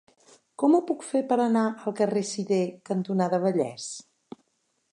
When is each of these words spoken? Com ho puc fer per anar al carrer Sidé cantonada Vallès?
Com 0.61 0.77
ho 0.77 0.79
puc 0.91 1.03
fer 1.09 1.19
per 1.31 1.35
anar 1.43 1.65
al 1.89 1.95
carrer 2.01 2.23
Sidé 2.29 2.59
cantonada 2.91 3.41
Vallès? 3.45 3.87